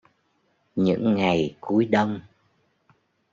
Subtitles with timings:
[0.75, 2.19] Những ngày cuối Đông